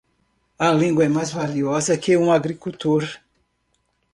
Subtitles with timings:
[0.57, 3.05] A língua é mais valiosa que um agricultor.